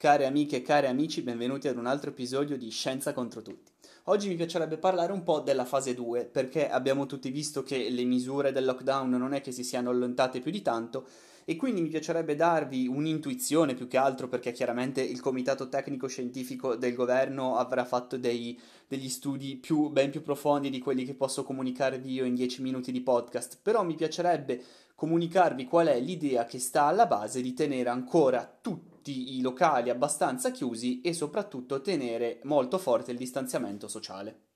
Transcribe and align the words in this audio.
Care 0.00 0.24
amiche 0.24 0.56
e 0.56 0.62
cari 0.62 0.86
amici, 0.86 1.20
benvenuti 1.20 1.68
ad 1.68 1.76
un 1.76 1.84
altro 1.84 2.08
episodio 2.08 2.56
di 2.56 2.70
Scienza 2.70 3.12
contro 3.12 3.42
tutti. 3.42 3.70
Oggi 4.04 4.28
mi 4.28 4.34
piacerebbe 4.34 4.78
parlare 4.78 5.12
un 5.12 5.22
po' 5.22 5.40
della 5.40 5.66
fase 5.66 5.92
2, 5.92 6.24
perché 6.24 6.70
abbiamo 6.70 7.04
tutti 7.04 7.28
visto 7.28 7.62
che 7.62 7.90
le 7.90 8.04
misure 8.04 8.50
del 8.50 8.64
lockdown 8.64 9.10
non 9.10 9.34
è 9.34 9.42
che 9.42 9.52
si 9.52 9.62
siano 9.62 9.90
allentate 9.90 10.40
più 10.40 10.50
di 10.50 10.62
tanto 10.62 11.06
e 11.44 11.54
quindi 11.56 11.82
mi 11.82 11.90
piacerebbe 11.90 12.34
darvi 12.34 12.86
un'intuizione 12.86 13.74
più 13.74 13.88
che 13.88 13.98
altro 13.98 14.26
perché 14.26 14.52
chiaramente 14.52 15.02
il 15.02 15.20
comitato 15.20 15.68
tecnico 15.68 16.06
scientifico 16.06 16.76
del 16.76 16.94
governo 16.94 17.56
avrà 17.56 17.84
fatto 17.84 18.16
dei, 18.16 18.58
degli 18.88 19.10
studi 19.10 19.56
più, 19.56 19.90
ben 19.90 20.10
più 20.10 20.22
profondi 20.22 20.70
di 20.70 20.78
quelli 20.78 21.04
che 21.04 21.12
posso 21.12 21.44
comunicarvi 21.44 22.10
io 22.10 22.24
in 22.24 22.34
10 22.34 22.62
minuti 22.62 22.90
di 22.90 23.02
podcast, 23.02 23.58
però 23.60 23.84
mi 23.84 23.96
piacerebbe 23.96 24.62
comunicarvi 24.94 25.66
qual 25.66 25.88
è 25.88 26.00
l'idea 26.00 26.46
che 26.46 26.58
sta 26.58 26.84
alla 26.84 27.04
base 27.04 27.42
di 27.42 27.52
tenere 27.52 27.90
ancora 27.90 28.50
tutti 28.62 28.89
i 29.04 29.40
locali 29.40 29.90
abbastanza 29.90 30.50
chiusi 30.50 31.00
e 31.00 31.12
soprattutto 31.12 31.80
tenere 31.80 32.40
molto 32.44 32.78
forte 32.78 33.12
il 33.12 33.16
distanziamento 33.16 33.88
sociale. 33.88 34.48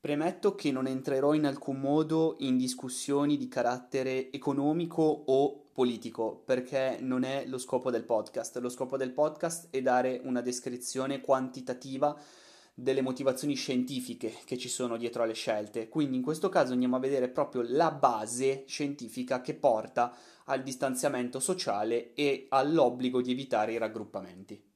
Premetto 0.00 0.54
che 0.56 0.72
non 0.72 0.86
entrerò 0.86 1.32
in 1.32 1.46
alcun 1.46 1.78
modo 1.78 2.36
in 2.40 2.56
discussioni 2.56 3.36
di 3.36 3.46
carattere 3.46 4.32
economico 4.32 5.02
o 5.02 5.68
politico, 5.72 6.42
perché 6.44 6.98
non 7.00 7.22
è 7.22 7.44
lo 7.46 7.56
scopo 7.56 7.90
del 7.90 8.04
podcast. 8.04 8.58
Lo 8.58 8.68
scopo 8.68 8.96
del 8.96 9.12
podcast 9.12 9.68
è 9.70 9.80
dare 9.80 10.20
una 10.24 10.40
descrizione 10.40 11.20
quantitativa 11.20 12.16
delle 12.74 13.02
motivazioni 13.02 13.54
scientifiche 13.54 14.34
che 14.44 14.56
ci 14.56 14.68
sono 14.68 14.96
dietro 14.96 15.22
alle 15.22 15.34
scelte. 15.34 15.88
Quindi 15.88 16.16
in 16.16 16.22
questo 16.22 16.48
caso 16.48 16.72
andiamo 16.72 16.96
a 16.96 17.00
vedere 17.00 17.28
proprio 17.28 17.62
la 17.64 17.90
base 17.90 18.64
scientifica 18.66 19.40
che 19.40 19.54
porta 19.54 20.14
al 20.46 20.62
distanziamento 20.62 21.38
sociale 21.38 22.14
e 22.14 22.46
all'obbligo 22.48 23.20
di 23.20 23.30
evitare 23.30 23.72
i 23.72 23.78
raggruppamenti. 23.78 24.70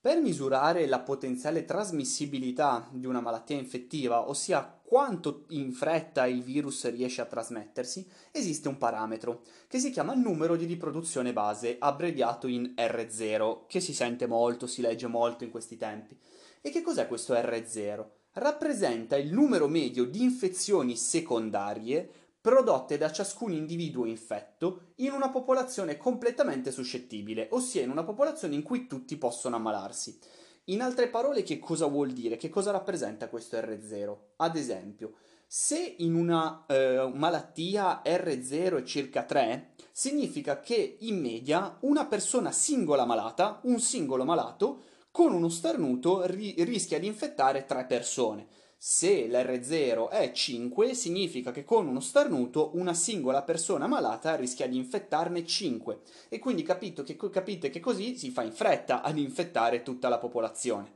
Per 0.00 0.20
misurare 0.20 0.86
la 0.86 1.00
potenziale 1.00 1.64
trasmissibilità 1.64 2.88
di 2.92 3.06
una 3.06 3.20
malattia 3.20 3.56
infettiva, 3.56 4.28
ossia 4.28 4.62
quanto 4.62 5.46
in 5.48 5.72
fretta 5.72 6.24
il 6.26 6.42
virus 6.42 6.88
riesce 6.90 7.20
a 7.20 7.26
trasmettersi, 7.26 8.08
esiste 8.30 8.68
un 8.68 8.78
parametro 8.78 9.42
che 9.66 9.80
si 9.80 9.90
chiama 9.90 10.14
numero 10.14 10.54
di 10.54 10.66
riproduzione 10.66 11.32
base, 11.32 11.76
abbreviato 11.80 12.46
in 12.46 12.74
R0, 12.76 13.66
che 13.66 13.80
si 13.80 13.92
sente 13.92 14.28
molto, 14.28 14.68
si 14.68 14.82
legge 14.82 15.08
molto 15.08 15.42
in 15.42 15.50
questi 15.50 15.76
tempi. 15.76 16.16
E 16.60 16.70
che 16.70 16.82
cos'è 16.82 17.06
questo 17.06 17.34
R0? 17.34 18.06
Rappresenta 18.32 19.16
il 19.16 19.32
numero 19.32 19.68
medio 19.68 20.04
di 20.04 20.22
infezioni 20.22 20.96
secondarie 20.96 22.08
prodotte 22.40 22.96
da 22.96 23.10
ciascun 23.10 23.52
individuo 23.52 24.04
infetto 24.04 24.92
in 24.96 25.12
una 25.12 25.28
popolazione 25.28 25.96
completamente 25.96 26.70
suscettibile, 26.70 27.48
ossia 27.50 27.82
in 27.82 27.90
una 27.90 28.04
popolazione 28.04 28.54
in 28.54 28.62
cui 28.62 28.86
tutti 28.86 29.16
possono 29.16 29.56
ammalarsi. 29.56 30.18
In 30.64 30.82
altre 30.82 31.08
parole, 31.08 31.42
che 31.42 31.58
cosa 31.58 31.86
vuol 31.86 32.10
dire? 32.10 32.36
Che 32.36 32.48
cosa 32.48 32.70
rappresenta 32.70 33.28
questo 33.28 33.56
R0? 33.56 34.16
Ad 34.36 34.56
esempio, 34.56 35.14
se 35.46 35.94
in 35.98 36.14
una 36.14 36.66
eh, 36.66 37.10
malattia 37.14 38.02
R0 38.04 38.78
è 38.78 38.82
circa 38.82 39.24
3, 39.24 39.72
significa 39.92 40.60
che 40.60 40.96
in 41.00 41.20
media 41.20 41.78
una 41.80 42.06
persona 42.06 42.52
singola 42.52 43.06
malata, 43.06 43.60
un 43.62 43.80
singolo 43.80 44.24
malato, 44.24 44.82
con 45.10 45.32
uno 45.32 45.48
starnuto 45.48 46.26
ri- 46.26 46.54
rischia 46.58 46.98
di 46.98 47.06
infettare 47.06 47.64
tre 47.64 47.84
persone. 47.86 48.46
Se 48.80 49.26
l'R0 49.26 50.08
è 50.08 50.30
5, 50.30 50.94
significa 50.94 51.50
che 51.50 51.64
con 51.64 51.88
uno 51.88 51.98
starnuto 51.98 52.70
una 52.74 52.94
singola 52.94 53.42
persona 53.42 53.88
malata 53.88 54.36
rischia 54.36 54.68
di 54.68 54.76
infettarne 54.76 55.44
5 55.44 56.00
e 56.28 56.38
quindi 56.38 56.62
che, 56.62 57.16
capite 57.30 57.70
che 57.70 57.80
così 57.80 58.16
si 58.16 58.30
fa 58.30 58.42
in 58.42 58.52
fretta 58.52 59.02
ad 59.02 59.18
infettare 59.18 59.82
tutta 59.82 60.08
la 60.08 60.18
popolazione. 60.18 60.92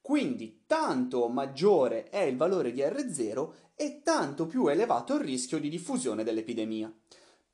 Quindi 0.00 0.62
tanto 0.66 1.28
maggiore 1.28 2.08
è 2.08 2.20
il 2.20 2.36
valore 2.36 2.72
di 2.72 2.80
R0 2.80 3.50
e 3.74 4.00
tanto 4.02 4.46
più 4.46 4.68
elevato 4.68 5.14
il 5.16 5.20
rischio 5.20 5.58
di 5.58 5.68
diffusione 5.68 6.24
dell'epidemia. 6.24 6.90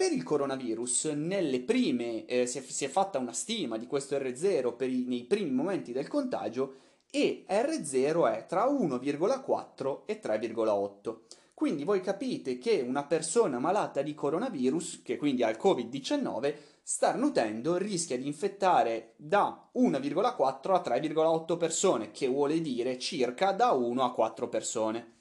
Per 0.02 0.10
il 0.10 0.24
coronavirus, 0.24 1.12
nelle 1.14 1.60
prime, 1.60 2.26
eh, 2.26 2.44
si, 2.46 2.58
è, 2.58 2.62
si, 2.62 2.84
è, 2.84 2.88
fatta 2.88 3.20
una 3.20 3.32
stima 3.32 3.78
di 3.78 3.86
questo 3.86 4.16
R0 4.16 4.74
i, 4.90 5.04
nei 5.06 5.22
primi 5.26 5.52
momenti 5.52 5.92
del 5.92 6.08
contagio 6.08 6.74
e 7.08 7.44
R0 7.48 8.34
è 8.34 8.46
tra 8.46 8.64
1,4 8.64 10.00
e 10.04 10.20
3,8. 10.20 11.18
Quindi 11.54 11.84
voi 11.84 12.00
capite 12.00 12.58
che 12.58 12.80
una 12.80 13.04
persona 13.04 13.60
malata 13.60 14.02
di 14.02 14.12
coronavirus, 14.12 15.02
che 15.04 15.16
quindi 15.16 15.44
ha 15.44 15.48
il 15.50 15.58
Covid-19, 15.62 16.54
starnutendo 16.82 17.76
rischia 17.76 18.18
di 18.18 18.26
infettare 18.26 19.14
da 19.18 19.70
1,4 19.72 20.72
a 20.72 20.82
3,8 20.84 21.56
persone, 21.56 22.10
che 22.10 22.26
vuole 22.26 22.60
dire 22.60 22.98
circa 22.98 23.52
da 23.52 23.70
1 23.70 24.02
a 24.02 24.12
4 24.12 24.48
persone. 24.48 25.12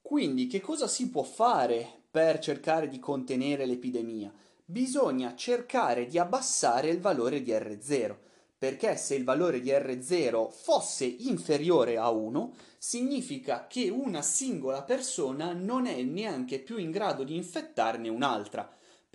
Quindi 0.00 0.46
che 0.46 0.60
cosa 0.60 0.86
si 0.86 1.10
può 1.10 1.24
fare 1.24 2.05
per 2.16 2.38
cercare 2.38 2.88
di 2.88 2.98
contenere 2.98 3.66
l'epidemia? 3.66 4.32
Bisogna 4.64 5.34
cercare 5.34 6.06
di 6.06 6.18
abbassare 6.18 6.88
il 6.88 6.98
valore 6.98 7.42
di 7.42 7.50
R0, 7.50 8.16
perché 8.56 8.96
se 8.96 9.16
il 9.16 9.22
valore 9.22 9.60
di 9.60 9.68
R0 9.68 10.48
fosse 10.50 11.04
inferiore 11.04 11.98
a 11.98 12.08
1, 12.08 12.54
significa 12.78 13.66
che 13.66 13.90
una 13.90 14.22
singola 14.22 14.82
persona 14.82 15.52
non 15.52 15.84
è 15.84 16.00
neanche 16.00 16.58
più 16.58 16.78
in 16.78 16.90
grado 16.90 17.22
di 17.22 17.36
infettarne 17.36 18.08
un'altra 18.08 18.66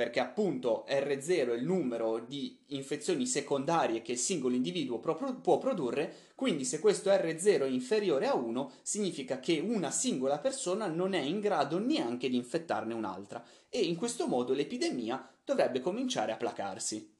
perché 0.01 0.19
appunto 0.19 0.83
R0 0.89 1.51
è 1.51 1.53
il 1.53 1.63
numero 1.63 2.17
di 2.17 2.57
infezioni 2.69 3.27
secondarie 3.27 4.01
che 4.01 4.13
il 4.13 4.17
singolo 4.17 4.55
individuo 4.55 4.97
può 4.97 5.59
produrre, 5.59 6.31
quindi 6.33 6.65
se 6.65 6.79
questo 6.79 7.11
R0 7.11 7.61
è 7.61 7.67
inferiore 7.67 8.25
a 8.25 8.33
1 8.33 8.71
significa 8.81 9.39
che 9.39 9.59
una 9.59 9.91
singola 9.91 10.39
persona 10.39 10.87
non 10.87 11.13
è 11.13 11.19
in 11.19 11.39
grado 11.39 11.77
neanche 11.77 12.29
di 12.29 12.35
infettarne 12.35 12.95
un'altra 12.95 13.45
e 13.69 13.81
in 13.81 13.95
questo 13.95 14.25
modo 14.25 14.53
l'epidemia 14.53 15.35
dovrebbe 15.45 15.81
cominciare 15.81 16.31
a 16.31 16.37
placarsi. 16.37 17.15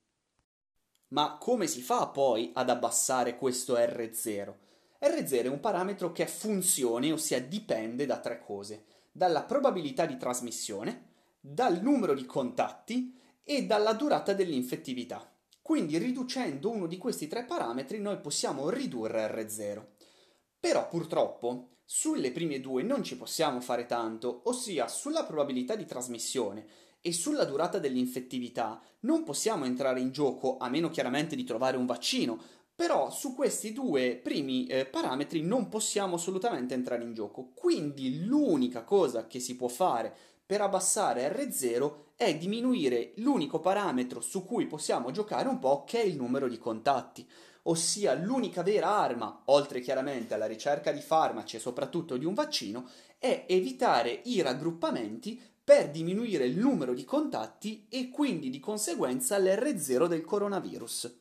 Ma 1.09 1.37
come 1.39 1.67
si 1.67 1.83
fa 1.83 2.07
poi 2.07 2.49
ad 2.55 2.71
abbassare 2.71 3.37
questo 3.37 3.75
R0? 3.75 4.55
R0 4.99 5.43
è 5.43 5.47
un 5.47 5.59
parametro 5.59 6.11
che 6.11 6.23
è 6.23 6.27
funzione, 6.27 7.11
ossia 7.11 7.39
dipende 7.39 8.07
da 8.07 8.17
tre 8.17 8.39
cose, 8.39 8.85
dalla 9.11 9.43
probabilità 9.43 10.07
di 10.07 10.17
trasmissione, 10.17 11.09
dal 11.41 11.81
numero 11.81 12.13
di 12.13 12.25
contatti 12.25 13.19
e 13.43 13.65
dalla 13.65 13.93
durata 13.93 14.33
dell'infettività. 14.33 15.27
Quindi 15.61 15.97
riducendo 15.97 16.69
uno 16.69 16.85
di 16.85 16.97
questi 16.97 17.27
tre 17.27 17.45
parametri 17.45 17.99
noi 17.99 18.19
possiamo 18.19 18.69
ridurre 18.69 19.25
R0. 19.27 19.85
Però 20.59 20.87
purtroppo 20.87 21.77
sulle 21.83 22.31
prime 22.31 22.59
due 22.59 22.83
non 22.83 23.03
ci 23.03 23.17
possiamo 23.17 23.59
fare 23.59 23.85
tanto, 23.85 24.43
ossia 24.45 24.87
sulla 24.87 25.25
probabilità 25.25 25.75
di 25.75 25.85
trasmissione 25.85 26.65
e 27.01 27.11
sulla 27.11 27.45
durata 27.45 27.79
dell'infettività 27.79 28.81
non 29.01 29.23
possiamo 29.23 29.65
entrare 29.65 29.99
in 29.99 30.11
gioco 30.11 30.57
a 30.57 30.69
meno 30.69 30.89
chiaramente 30.89 31.35
di 31.35 31.43
trovare 31.43 31.77
un 31.77 31.87
vaccino, 31.87 32.39
però 32.75 33.11
su 33.11 33.35
questi 33.35 33.73
due 33.73 34.19
primi 34.23 34.65
eh, 34.67 34.85
parametri 34.85 35.41
non 35.41 35.67
possiamo 35.67 36.15
assolutamente 36.15 36.73
entrare 36.73 37.03
in 37.03 37.13
gioco. 37.13 37.51
Quindi 37.53 38.23
l'unica 38.23 38.83
cosa 38.83 39.27
che 39.27 39.39
si 39.39 39.55
può 39.55 39.67
fare 39.67 40.15
per 40.51 40.59
abbassare 40.59 41.31
R0 41.31 42.15
è 42.17 42.35
diminuire 42.35 43.13
l'unico 43.19 43.61
parametro 43.61 44.19
su 44.19 44.43
cui 44.43 44.67
possiamo 44.67 45.09
giocare 45.11 45.47
un 45.47 45.59
po' 45.59 45.85
che 45.85 46.01
è 46.01 46.03
il 46.03 46.17
numero 46.17 46.49
di 46.49 46.57
contatti, 46.57 47.25
ossia 47.63 48.13
l'unica 48.15 48.61
vera 48.61 48.89
arma, 48.89 49.43
oltre 49.45 49.79
chiaramente 49.79 50.33
alla 50.33 50.47
ricerca 50.47 50.91
di 50.91 50.99
farmaci 50.99 51.55
e 51.55 51.59
soprattutto 51.59 52.17
di 52.17 52.25
un 52.25 52.33
vaccino, 52.33 52.85
è 53.17 53.45
evitare 53.47 54.23
i 54.25 54.41
raggruppamenti 54.41 55.41
per 55.63 55.89
diminuire 55.89 56.43
il 56.43 56.57
numero 56.57 56.93
di 56.93 57.05
contatti 57.05 57.85
e 57.87 58.09
quindi 58.09 58.49
di 58.49 58.59
conseguenza 58.59 59.39
l'R0 59.39 60.07
del 60.07 60.25
coronavirus. 60.25 61.19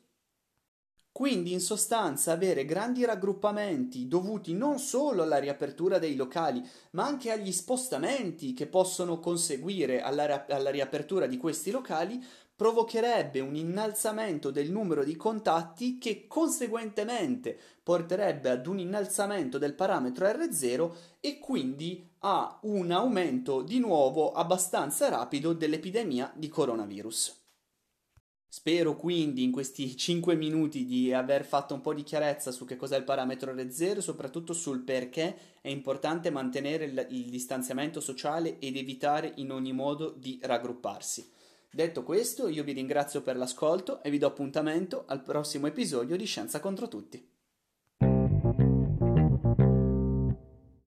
Quindi 1.11 1.51
in 1.51 1.59
sostanza 1.59 2.31
avere 2.31 2.63
grandi 2.63 3.03
raggruppamenti 3.03 4.07
dovuti 4.07 4.53
non 4.53 4.79
solo 4.79 5.23
alla 5.23 5.39
riapertura 5.39 5.99
dei 5.99 6.15
locali, 6.15 6.65
ma 6.91 7.05
anche 7.05 7.31
agli 7.31 7.51
spostamenti 7.51 8.53
che 8.53 8.65
possono 8.67 9.19
conseguire 9.19 10.01
alla, 10.01 10.45
alla 10.47 10.69
riapertura 10.69 11.27
di 11.27 11.35
questi 11.35 11.69
locali 11.69 12.23
provocherebbe 12.55 13.39
un 13.39 13.55
innalzamento 13.55 14.51
del 14.51 14.71
numero 14.71 15.03
di 15.03 15.15
contatti 15.15 15.97
che 15.97 16.27
conseguentemente 16.27 17.57
porterebbe 17.81 18.49
ad 18.49 18.67
un 18.67 18.77
innalzamento 18.77 19.57
del 19.57 19.73
parametro 19.73 20.27
R0 20.27 20.91
e 21.19 21.39
quindi 21.39 22.07
a 22.19 22.59
un 22.61 22.91
aumento 22.91 23.63
di 23.63 23.79
nuovo 23.79 24.31
abbastanza 24.31 25.09
rapido 25.09 25.53
dell'epidemia 25.53 26.31
di 26.35 26.49
coronavirus. 26.49 27.40
Spero 28.53 28.97
quindi 28.97 29.43
in 29.43 29.51
questi 29.53 29.95
5 29.95 30.35
minuti 30.35 30.83
di 30.83 31.13
aver 31.13 31.45
fatto 31.45 31.73
un 31.73 31.79
po' 31.79 31.93
di 31.93 32.03
chiarezza 32.03 32.51
su 32.51 32.65
che 32.65 32.75
cos'è 32.75 32.97
il 32.97 33.05
parametro 33.05 33.53
R0 33.53 33.95
e 33.95 34.01
soprattutto 34.01 34.51
sul 34.51 34.81
perché 34.81 35.37
è 35.61 35.69
importante 35.69 36.29
mantenere 36.31 36.83
il, 36.83 37.07
il 37.11 37.29
distanziamento 37.29 38.01
sociale 38.01 38.59
ed 38.59 38.75
evitare 38.75 39.31
in 39.37 39.53
ogni 39.53 39.71
modo 39.71 40.09
di 40.09 40.37
raggrupparsi. 40.43 41.31
Detto 41.71 42.03
questo, 42.03 42.49
io 42.49 42.65
vi 42.65 42.73
ringrazio 42.73 43.21
per 43.21 43.37
l'ascolto 43.37 44.03
e 44.03 44.09
vi 44.09 44.17
do 44.17 44.27
appuntamento 44.27 45.05
al 45.07 45.23
prossimo 45.23 45.67
episodio 45.67 46.17
di 46.17 46.25
Scienza 46.25 46.59
contro 46.59 46.89
tutti. 46.89 47.30